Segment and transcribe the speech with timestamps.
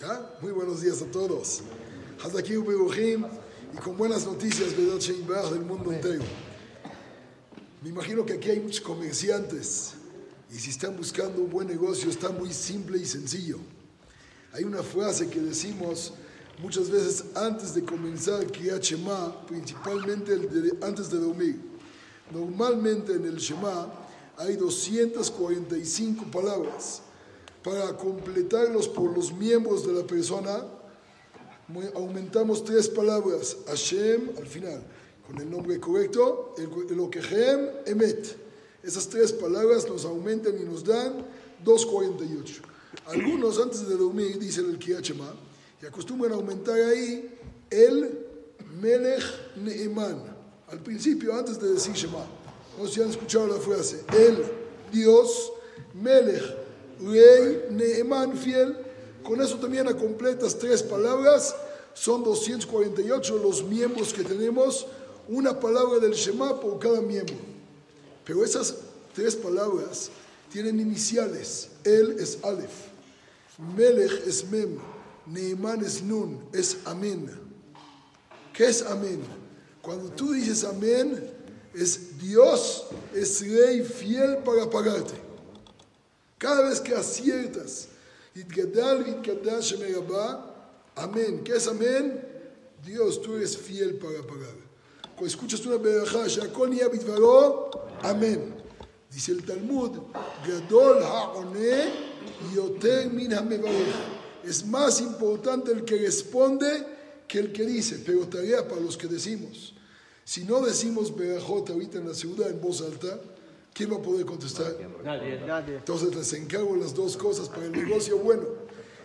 [0.00, 0.30] ¿Ya?
[0.40, 1.60] Muy buenos días a todos.
[2.24, 3.24] Hazakim Beruchim
[3.74, 6.22] y con buenas noticias Vedot Shein Baraj del mundo entero.
[7.82, 9.94] Me imagino que aquí hay muchos comerciantes
[10.52, 13.58] y si están buscando un buen negocio está muy simple y sencillo.
[14.52, 16.12] Hay una frase que decimos
[16.62, 21.60] muchas veces antes de comenzar Kriyat Shema, principalmente de- antes de dormir.
[22.32, 23.92] Normalmente en el Shema
[24.36, 27.02] hay 245 palabras.
[27.64, 30.64] Para completarlos por los miembros de la persona,
[31.94, 34.82] aumentamos tres palabras, Hashem al final,
[35.26, 38.36] con el nombre correcto, el- Elokehem, Emet.
[38.82, 41.24] Esas tres palabras nos aumentan y nos dan
[41.64, 42.60] 2.48.
[43.06, 45.34] Algunos antes de dormir dicen el Kriyat Shema
[45.82, 47.34] y acostumbran a aumentar ahí
[47.70, 48.26] el
[48.78, 49.22] Melech
[49.56, 50.22] Neeman.
[50.68, 52.26] Al principio, antes de decir Shema.
[52.78, 54.04] No sé si han escuchado la frase.
[54.12, 54.44] El
[54.92, 55.50] Dios,
[55.94, 56.42] Melech,
[57.00, 58.76] Rey, Neeman, fiel.
[59.22, 61.54] Con eso también a completas tres palabras.
[61.94, 64.86] Son 248 los miembros que tenemos.
[65.28, 67.36] Una palabra del Shema por cada miembro.
[68.24, 68.74] Pero esas
[69.14, 70.10] tres palabras
[70.50, 71.68] tienen iniciales.
[71.84, 72.88] El es Aleph,
[73.76, 74.78] Melech es Mem,
[75.26, 77.30] Neeman es Nun, es Amén.
[78.52, 79.20] ¿Qué es Amén?
[79.82, 81.30] Cuando tú dices Amén,
[81.74, 85.14] es Dios es rey fiel para pagarte.
[86.44, 87.88] Cada vez que aciertas,
[90.94, 91.42] Amén.
[91.42, 92.22] ¿Qué es Amén?
[92.84, 94.54] Dios, tú eres fiel para pagar.
[95.14, 96.26] Cuando escuchas una berajá,
[98.02, 98.54] Amén.
[99.10, 99.92] Dice el Talmud,
[100.46, 101.92] Gadol Ha'one
[102.54, 103.32] Yoter Min.
[104.44, 106.66] Es más importante el que responde
[107.26, 109.72] que el que dice, pero tarea para los que decimos.
[110.26, 113.18] Si no decimos berajot ahorita en la ciudad en voz alta,
[113.74, 114.74] ¿quién va a poder contestar?
[115.04, 115.40] Nadie.
[115.46, 115.76] Nadie.
[115.76, 118.44] Entonces les encargo las dos cosas para el negocio bueno.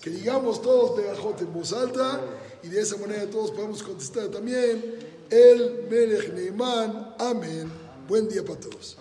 [0.00, 2.20] Que digamos todos Berajot en voz alta
[2.62, 4.96] y de esa manera todos podemos contestar también
[5.30, 7.14] el Melech Neeman.
[7.18, 7.70] Amén.
[8.08, 8.98] Buen día para todos.